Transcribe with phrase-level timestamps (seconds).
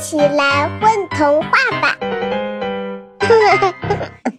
[0.00, 1.50] 起来混童话
[1.82, 1.94] 吧！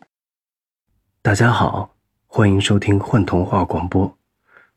[1.21, 1.95] 大家好，
[2.25, 4.17] 欢迎收听混童话广播，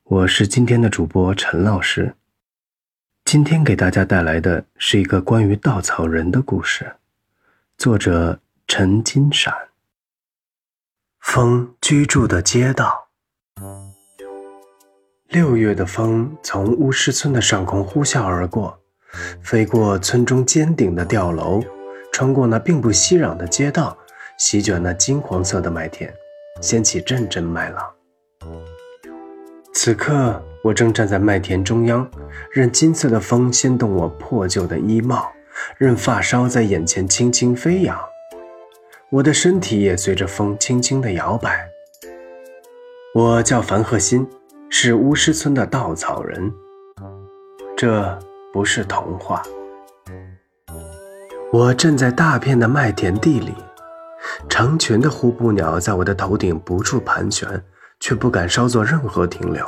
[0.03, 2.15] 我是今天的主播陈老师。
[3.25, 6.97] 今天给大家带来的是一个关于稻草人的故事，
[7.79, 9.55] 作者陈金闪。
[11.19, 13.09] 风居住的街道，
[15.29, 18.84] 六月的风从巫师村的上空呼啸而过。
[19.43, 21.63] 飞过村中尖顶的吊楼，
[22.13, 23.97] 穿过那并不熙攘的街道，
[24.39, 26.13] 席卷那金黄色的麦田，
[26.61, 27.83] 掀起阵阵麦浪。
[29.73, 32.09] 此刻，我正站在麦田中央，
[32.51, 35.27] 任金色的风掀动我破旧的衣帽，
[35.77, 37.99] 任发梢在眼前轻轻飞扬，
[39.11, 41.69] 我的身体也随着风轻轻地摇摆。
[43.15, 44.27] 我叫樊鹤新，
[44.71, 46.53] 是巫师村的稻草人。
[47.77, 48.19] 这。
[48.55, 49.43] 不是童话。
[51.53, 53.53] 我站在大片的麦田地里，
[54.49, 57.49] 成群的呼布鸟在我的头顶不住盘旋，
[57.99, 59.67] 却不敢稍作任何停留。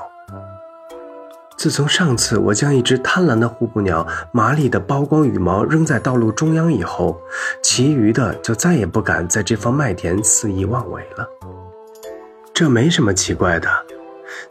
[1.56, 7.20] 自从上次我将一只贪婪的呼布鸟麻利的剥光羽毛扔在道路中央以后，
[7.60, 11.28] 其余的就再也不敢在这方麦田肆意妄为了。
[12.54, 13.68] 这没什么奇怪的。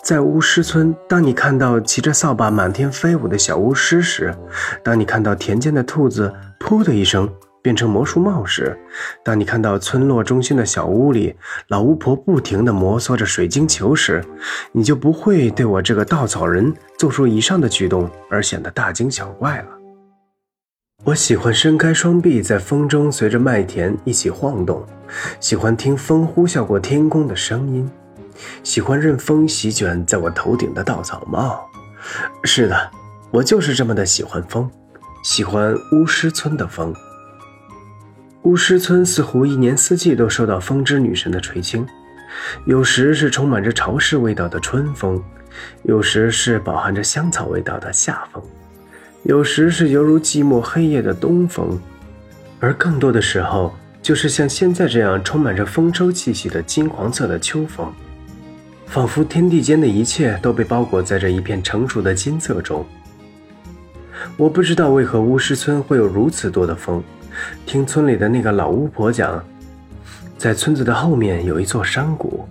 [0.01, 4.33] 在巫师村，当你看到骑着扫把满天飞舞的小巫师时，
[4.83, 7.29] 当你看到田间的兔子“噗”的一声
[7.61, 8.77] 变成魔术帽时，
[9.23, 11.35] 当你看到村落中心的小屋里
[11.67, 14.23] 老巫婆不停地摩挲着水晶球时，
[14.71, 19.67] 你就不会对我这个稻草人做出以上的举动而显得大惊小怪了。
[21.03, 24.83] 我喜欢伸开双臂，在风中随着麦田一起晃动，
[25.39, 27.89] 喜欢听风呼啸过天空的声音。
[28.63, 31.69] 喜欢任风席卷在我头顶的稻草帽，
[32.43, 32.91] 是的，
[33.31, 34.69] 我就是这么的喜欢风，
[35.23, 36.93] 喜欢巫师村的风。
[38.43, 41.85] 巫师村似乎一年四季都受到风之女神的垂青，
[42.65, 45.19] 有时是充满着潮湿味道的春风，
[45.83, 48.43] 有时是饱含着香草味道的夏风，
[49.23, 51.79] 有时是犹如寂寞黑夜的东风，
[52.59, 57.91] 而更多的时候，就是像现在这样充满着丰收气息的金黄色的秋风。
[58.87, 62.85] 仿佛天地间的一切都被包裹在这一片成熟的金色中。
[64.37, 67.03] 我不知道为何巫师村会有如此多的风。
[67.65, 69.43] 听村里的那个老巫婆讲，
[70.37, 72.47] 在村子的后面有一座山谷，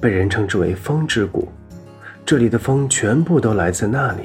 [0.00, 1.48] 被人称之为风之谷。
[2.24, 4.22] 这里的风全部都来自那里。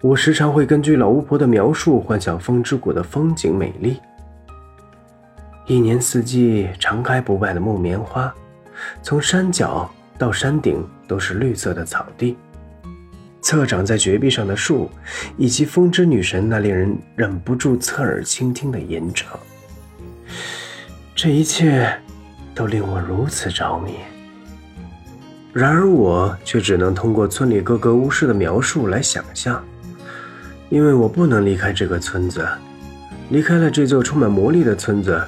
[0.00, 4.00] 我时常会根据老巫婆的描述，幻想风之谷的风景美丽。
[5.66, 8.34] 一年四季常开不败的木棉花，
[9.02, 9.90] 从山脚。
[10.20, 12.36] 到山顶都是绿色的草地，
[13.40, 14.90] 侧长在绝壁上的树，
[15.38, 19.40] 以及风之女神那令人忍不住侧耳倾听的吟唱，
[21.14, 21.90] 这一切
[22.54, 23.94] 都令我如此着迷。
[25.54, 29.64] 然而我却只能通过村里各个巫师的描述来想象，
[30.68, 32.46] 因为我不能离开这个村子，
[33.30, 35.18] 离开了这座充满魔力的村子，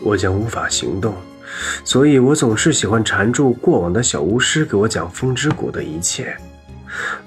[0.00, 1.12] 我将无法行动。
[1.84, 6.36] 所以，我总是喜欢缠住过往的小巫师，给我讲风之谷的一切。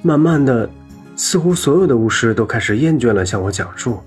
[0.02, 0.69] 慢慢的，
[1.16, 4.00] 似乎所有的巫师都开始厌倦了向我讲述，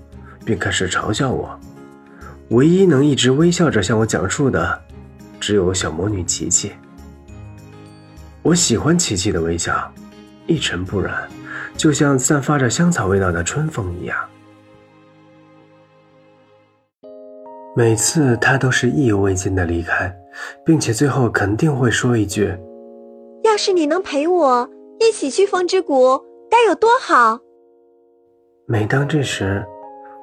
[0.45, 1.59] 并开始嘲笑我。
[2.49, 4.81] 唯一能一直微笑着向我讲述的，
[5.39, 6.71] 只有小魔女琪琪。
[8.41, 9.93] 我喜欢琪琪的微笑，
[10.47, 11.27] 一尘不染，
[11.77, 14.17] 就像散发着香草味道的春风一样。
[17.79, 20.13] 每次他都是意犹未尽的离开，
[20.65, 22.53] 并且最后肯定会说一句
[23.45, 24.69] ：“要是你能陪我
[24.99, 27.39] 一起去风之谷，该有多好。”
[28.67, 29.65] 每当这时，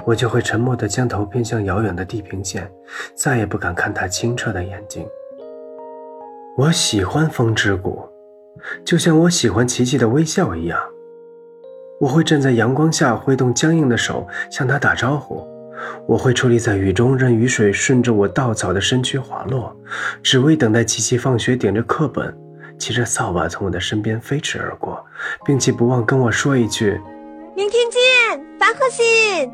[0.04, 2.70] 我就会沉默地将头偏向遥远的地平线，
[3.14, 5.08] 再也不敢看他清澈的眼睛。
[6.58, 8.06] 我喜欢风之谷，
[8.84, 10.78] 就像我喜欢琪琪的微笑一样。
[12.00, 15.55] 我会站在阳光下，挥动僵硬的手向他打招呼。
[16.06, 19.74] 我会矗立在雨中，任雨水顺着我稻草的身躯滑落，
[20.22, 22.36] 只为等待琪琪放学，顶着课本，
[22.78, 25.04] 骑着扫把从我的身边飞驰而过，
[25.44, 27.00] 并且不忘跟我说一句
[27.56, 28.00] ：“明天见，
[28.58, 29.50] 樊鹤信。”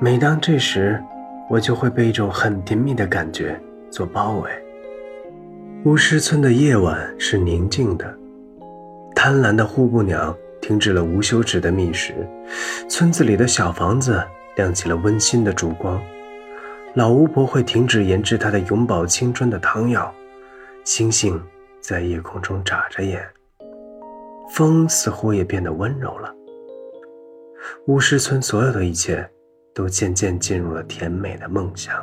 [0.00, 1.02] 每当这时，
[1.48, 3.58] 我就会被一种很甜蜜的感觉
[3.90, 4.50] 所包围。
[5.84, 8.12] 巫师村的夜晚是宁静的，
[9.14, 12.14] 贪婪的呼布鸟停止了无休止的觅食，
[12.88, 14.22] 村子里的小房子。
[14.56, 16.00] 亮起了温馨的烛光，
[16.94, 20.14] 老巫婆会停止研制她的永葆青春的汤药，
[20.84, 21.40] 星星
[21.80, 23.26] 在夜空中眨着眼，
[24.52, 26.32] 风似乎也变得温柔了。
[27.86, 29.28] 巫师村所有的一切
[29.74, 31.94] 都渐渐进入了甜美的梦乡。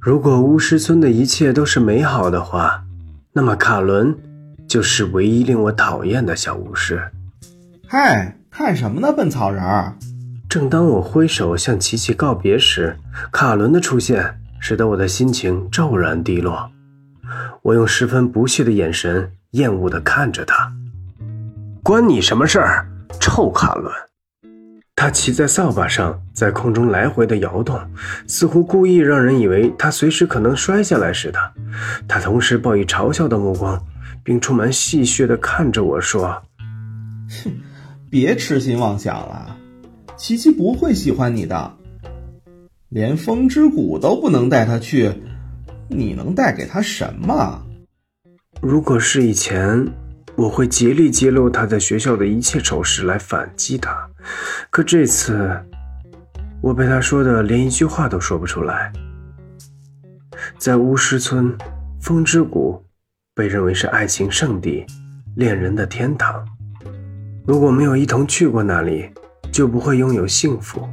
[0.00, 2.82] 如果巫师村的一切都是美好的话，
[3.32, 4.16] 那么卡伦
[4.66, 7.02] 就是唯一令我讨厌的小巫师。
[7.92, 9.96] 嗨，看什么呢，笨草人儿！
[10.48, 12.96] 正当我挥手向琪琪告别时，
[13.32, 16.70] 卡伦的出现使得我的心情骤然低落。
[17.62, 20.72] 我用十分不屑的眼神厌恶地看着他。
[21.82, 22.86] 关你什么事儿，
[23.20, 23.92] 臭卡伦！
[24.94, 27.76] 他骑在扫把上，在空中来回的摇动，
[28.28, 31.40] 似乎故意让人以为他随时可能摔下来似的。
[32.06, 33.84] 他同时报以嘲笑的目光，
[34.22, 36.40] 并充满戏谑地看着我说
[37.42, 37.50] ：“哼，
[38.10, 39.56] 别痴心妄想了，
[40.16, 41.76] 琪琪不会喜欢你的。
[42.88, 45.12] 连风之谷都不能带他去，
[45.88, 47.64] 你能带给他什么？
[48.60, 49.86] 如果是以前……”
[50.36, 54.08] 我会竭力揭露他在学校的一切丑事来反击他，
[54.70, 55.50] 可这次
[56.62, 58.90] 我被他说的连一句话都说不出来。
[60.56, 61.54] 在巫师村，
[62.00, 62.82] 风之谷
[63.34, 64.86] 被认为是爱情圣地、
[65.36, 66.42] 恋人的天堂。
[67.50, 69.10] 如果没有一同去过那里，
[69.50, 70.88] 就不会拥有幸福。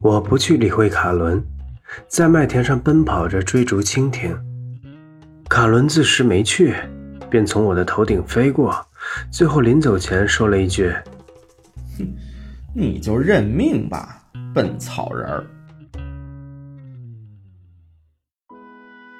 [0.00, 1.40] 我不去理会卡伦，
[2.08, 4.36] 在麦田上奔跑着追逐蜻蜓。
[5.48, 6.74] 卡伦自识没趣。
[7.30, 8.84] 便从我的头顶飞过，
[9.30, 10.92] 最后临走前说了一句
[11.96, 12.16] ：“哼，
[12.74, 14.20] 你就认命吧，
[14.52, 15.46] 笨草人儿。”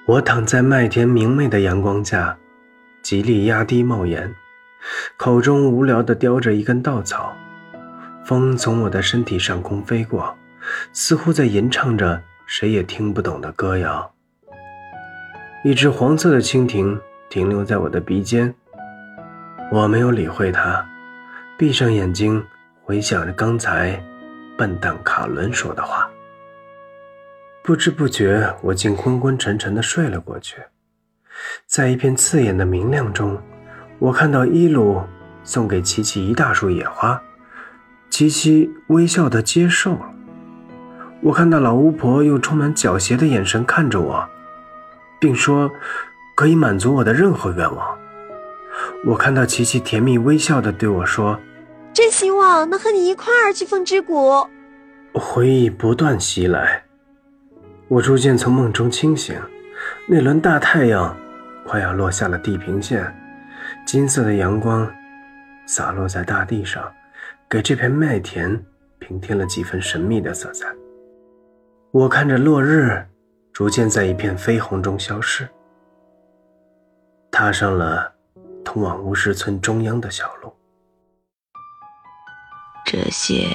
[0.05, 2.37] 我躺在麦田明媚的阳光下，
[3.05, 4.35] 极力压低帽檐，
[5.17, 7.37] 口中无聊地叼着一根稻草。
[8.25, 10.37] 风从我的身体上空飞过，
[10.93, 14.13] 似乎在吟唱着谁也听不懂的歌谣。
[15.65, 17.01] 一只黄色的蜻蜓。
[17.31, 18.53] 停留在我的鼻尖，
[19.71, 20.85] 我没有理会它，
[21.57, 22.45] 闭上眼睛，
[22.83, 24.03] 回想着刚才
[24.59, 26.11] 笨蛋卡伦说的话。
[27.63, 30.57] 不知不觉，我竟昏昏沉沉的睡了过去。
[31.67, 33.41] 在一片刺眼的明亮中，
[34.01, 35.01] 我看到伊鲁
[35.45, 37.23] 送给琪琪一大束野花，
[38.11, 40.11] 琪琪微笑的接受了。
[41.21, 44.29] 我看到老巫婆用充满狡黠的眼神看着我，
[45.21, 45.71] 并说。
[46.37, 47.99] 可以满足我的任何愿望。
[49.05, 51.39] 我看到琪琪甜蜜微笑的对我说
[51.93, 54.49] ：“真希望能和你一块儿去风之谷。”
[55.13, 56.83] 回忆不断袭来，
[57.89, 59.39] 我逐渐从梦中清醒。
[60.09, 61.15] 那轮大太阳
[61.67, 63.15] 快要落下了地平线，
[63.91, 64.89] 金色的阳光
[65.67, 66.95] 洒落在大地上，
[67.49, 68.65] 给这片麦田
[69.01, 70.73] 平添了几分神秘的色彩。
[71.91, 73.05] 我看着落日
[73.53, 75.49] 逐渐在一片绯红中消失。
[77.33, 78.15] 踏上了
[78.65, 80.55] 通往巫师村中央的小路，
[82.87, 83.49] 这些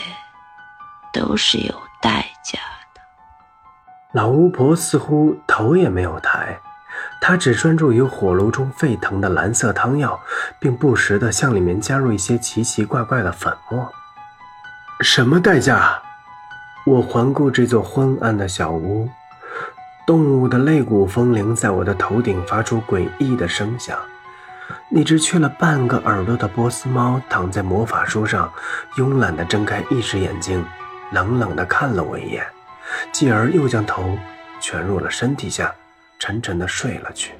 [1.13, 2.59] 都是有代价
[2.93, 2.99] 的。
[4.11, 6.59] 老巫婆似乎头也没有抬，
[7.27, 10.21] 他只专注于火炉中沸腾的蓝色汤药，
[10.59, 13.91] 并不时地向里面加入一些奇奇怪怪的粉末。
[15.01, 15.99] 什么代价？
[16.85, 19.09] 我环顾这座昏暗的小屋。
[20.05, 23.97] 动物的肋骨风铃在我的头顶发出诡异的声响。
[24.87, 28.53] 那只缺了半个耳朵的波斯猫躺在魔法书上，
[28.97, 30.63] 慵懒地睁开一只眼睛，
[31.11, 32.45] 冷冷地看了我一眼，
[33.11, 34.15] 继而又将头
[34.61, 35.73] 蜷入了身体下，
[36.25, 37.33] 沉沉的睡了去。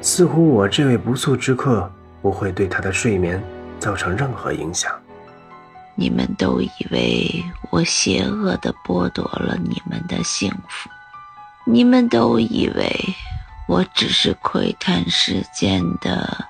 [0.00, 1.88] 似乎我这位不速之客
[2.20, 3.40] 不会对他的睡眠
[3.78, 4.92] 造成任何影响。
[5.94, 10.90] 你们都以为我邪恶的剥夺了你们的幸福。
[11.64, 13.14] 你们都以为
[13.68, 16.44] 我只是窥探世间的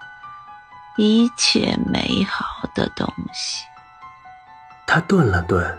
[0.97, 3.65] 一切美好的东西。
[4.87, 5.79] 他顿了顿，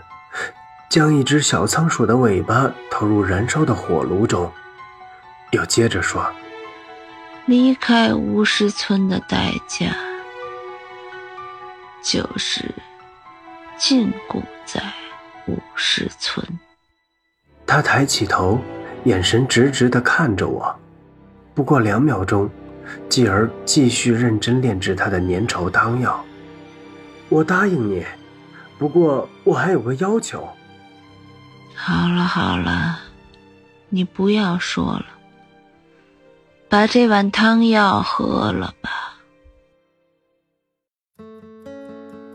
[0.88, 4.50] 将一只小仓鼠的尾巴投入燃烧的火炉中，
[5.50, 6.28] 又接着说
[7.46, 9.94] ：“离开巫师村的代价，
[12.02, 12.74] 就是
[13.78, 14.82] 禁锢在
[15.46, 16.46] 巫师村。”
[17.66, 18.60] 他抬起头。
[19.04, 20.76] 眼神直直地看着我，
[21.54, 22.50] 不过两秒钟，
[23.08, 26.22] 继而继续认真炼制他的粘稠汤药。
[27.28, 28.04] 我答应你，
[28.76, 30.46] 不过我还有个要求。
[31.74, 32.98] 好了好了，
[33.88, 35.06] 你不要说了，
[36.70, 38.90] 把这碗汤药喝了吧。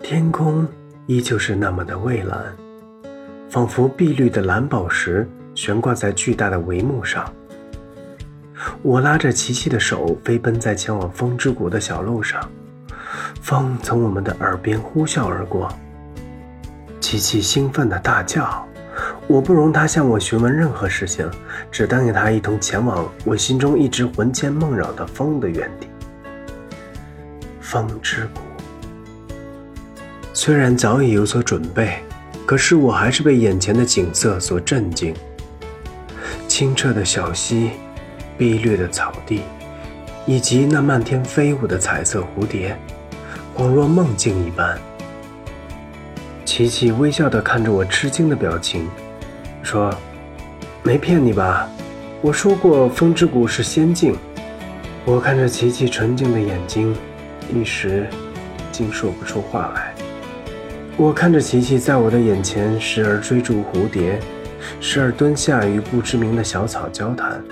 [0.01, 0.67] 天空
[1.05, 2.55] 依旧是那么的蔚蓝，
[3.49, 5.29] 仿佛碧绿的蓝宝石。
[5.55, 7.31] 悬挂在巨大的帷幕上，
[8.81, 12.49] 我拉着琪琪的手飞奔在前往风之谷的小路上，
[13.39, 15.71] 风从我们的耳边呼啸而过，
[16.99, 18.67] 琪琪兴奋的大叫。
[19.27, 21.29] 我不容他向我询问任何事情，
[21.71, 25.87] 只答应他一同前往我心中一直魂牵梦绕的风的原地——
[27.59, 28.41] 风之谷。
[30.33, 31.99] 虽然早已有所准备，
[32.45, 35.15] 可是我还是被眼前的景色所震惊。
[36.47, 37.71] 清澈的小溪，
[38.37, 39.41] 碧绿的草地，
[40.27, 42.77] 以及那漫天飞舞的彩色蝴蝶，
[43.55, 44.77] 恍若梦境一般。
[46.45, 48.87] 琪琪微笑地看着我吃惊的表情。
[49.63, 49.91] 说
[50.83, 51.67] ：“没骗你吧？
[52.21, 54.15] 我说过风之谷是仙境。”
[55.05, 56.95] 我看着琪琪纯净的眼睛，
[57.53, 58.05] 一时
[58.71, 59.93] 竟说不出话来。
[60.95, 64.19] 我看着琪琪在我的眼前，时而追逐蝴蝶，
[64.79, 67.43] 时而蹲下与不知名的小草交谈，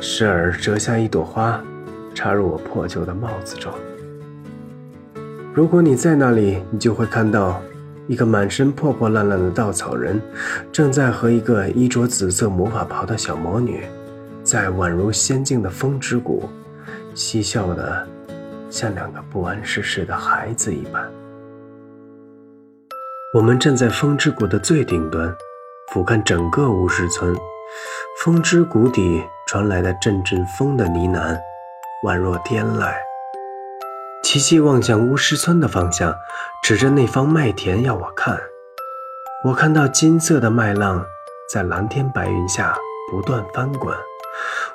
[0.00, 1.62] 时而折下一朵花，
[2.14, 3.72] 插入我破旧的帽子中。
[5.52, 7.60] 如果你在那里，你就会看到。
[8.08, 10.20] 一个满身破破烂烂的稻草人，
[10.70, 13.84] 正在和一个衣着紫色魔法袍的小魔女，
[14.44, 16.48] 在宛如仙境的风之谷，
[17.14, 18.06] 嬉笑的
[18.70, 21.02] 像两个不谙世事的孩子一般。
[23.34, 25.34] 我们站在风之谷的最顶端，
[25.92, 27.36] 俯瞰整个巫师村。
[28.22, 31.38] 风之谷底传来的阵阵风的呢喃，
[32.04, 32.94] 宛若天籁。
[34.26, 36.12] 琪琪望向巫师村的方向，
[36.60, 38.36] 指着那方麦田要我看。
[39.44, 41.06] 我看到金色的麦浪
[41.48, 42.76] 在蓝天白云下
[43.08, 43.96] 不断翻滚。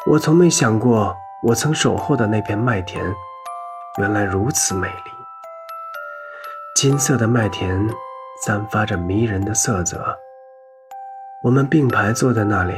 [0.06, 3.04] 我从没想过，我曾守候的那片麦田，
[4.00, 5.12] 原来如此美丽。
[6.74, 7.90] 金色的麦田
[8.46, 10.18] 散发着迷人的色泽。
[11.44, 12.74] 我们并排坐在那里，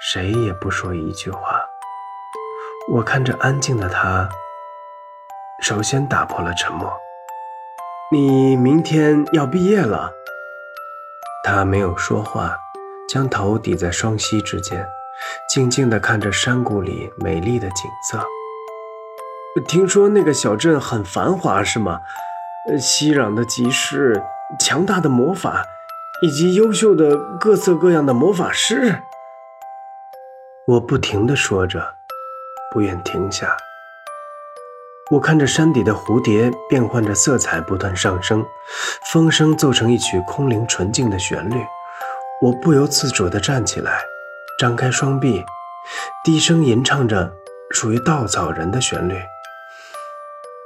[0.00, 1.60] 谁也不说一句话。
[2.92, 4.28] 我看着安静的他。
[5.60, 6.92] 首先打破了沉默。
[8.12, 10.12] 你明天要毕业了。
[11.44, 12.56] 他没有说话，
[13.08, 14.86] 将头抵在双膝之间，
[15.52, 18.24] 静静地看着山谷里美丽的景色。
[19.66, 22.00] 听说那个小镇很繁华，是吗？
[22.80, 24.22] 熙攘的集市，
[24.60, 25.64] 强大的魔法，
[26.22, 29.02] 以及优秀的各色各样的魔法师。
[30.66, 31.96] 我不停地说着，
[32.72, 33.56] 不愿停下。
[35.10, 38.44] 我看着山底的蝴蝶变换着色彩，不断上升，
[39.10, 41.64] 风声奏成一曲空灵纯净的旋律。
[42.42, 44.02] 我不由自主地站起来，
[44.58, 45.42] 张开双臂，
[46.22, 47.32] 低声吟唱着
[47.70, 49.18] 属于稻草人的旋律。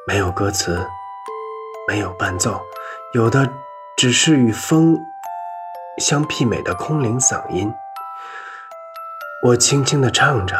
[0.09, 0.85] 没有歌词，
[1.87, 2.61] 没有伴奏，
[3.15, 3.49] 有的
[3.97, 4.99] 只是与风
[5.99, 7.73] 相媲美的空灵嗓音。
[9.45, 10.57] 我轻轻地唱着，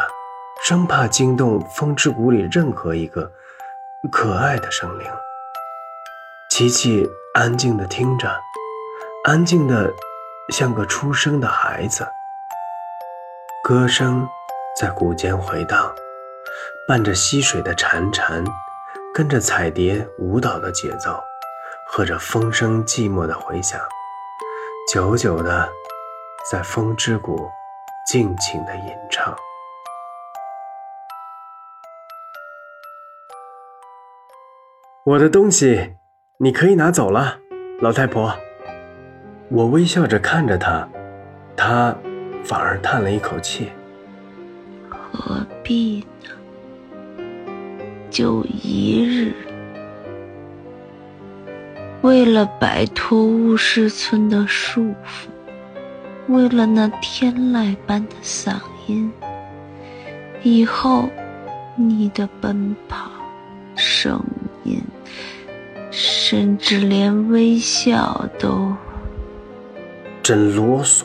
[0.65, 3.29] 生怕惊动风之谷里任何一个。
[4.11, 5.09] 可爱的生灵，
[6.49, 8.37] 琪琪安静地听着，
[9.23, 9.93] 安静的
[10.49, 12.05] 像个出生的孩子。
[13.63, 14.27] 歌声
[14.77, 15.95] 在谷间回荡，
[16.85, 18.45] 伴着溪水的潺潺，
[19.13, 21.23] 跟着彩蝶舞蹈的节奏，
[21.87, 23.79] 和着风声寂寞的回响，
[24.91, 25.69] 久久的
[26.51, 27.49] 在风之谷
[28.05, 29.33] 尽情的吟唱。
[35.05, 35.95] 我的东西，
[36.37, 37.37] 你可以拿走了，
[37.81, 38.33] 老太婆。
[39.49, 40.87] 我微笑着看着他，
[41.57, 41.93] 他
[42.45, 43.67] 反而叹了一口气。
[44.89, 46.29] 何必呢？
[48.09, 49.33] 就一日，
[52.01, 55.27] 为了摆脱巫师村的束缚，
[56.29, 58.55] 为了那天籁般的嗓
[58.87, 59.11] 音，
[60.43, 61.09] 以后
[61.75, 63.11] 你的奔跑
[63.75, 64.23] 声。
[66.33, 68.73] 甚至连微笑都……
[70.23, 71.03] 真啰嗦！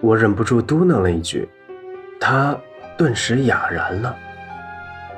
[0.00, 1.48] 我忍不住嘟囔了一句，
[2.18, 2.58] 他
[2.98, 4.16] 顿时哑然了。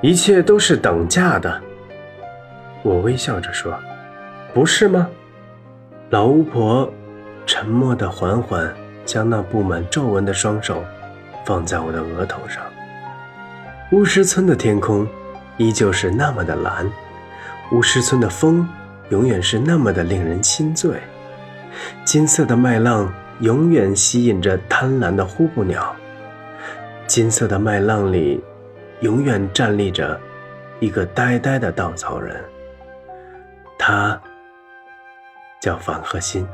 [0.02, 1.58] 一切都是等价的。
[2.82, 3.74] 我微笑着说
[4.52, 5.08] ：“不是吗？”
[6.12, 6.92] 老巫婆
[7.46, 8.70] 沉默的缓缓
[9.06, 10.84] 将那布满皱纹的双手
[11.46, 12.62] 放在我的额头上。
[13.92, 15.08] 巫师村的天空
[15.56, 16.86] 依旧是那么的蓝。
[17.72, 18.66] 乌石村的风
[19.08, 21.00] 永远是那么的令人心醉，
[22.04, 25.94] 金色的麦浪永远吸引着贪婪的呼布鸟，
[27.06, 28.42] 金色的麦浪里
[29.00, 30.18] 永远站立着
[30.78, 32.42] 一个呆呆的稻草人，
[33.76, 34.20] 他
[35.60, 36.46] 叫范和新。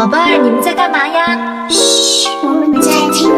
[0.00, 1.68] 宝贝儿你们在干嘛呀？
[1.68, 3.28] 嘘我们在听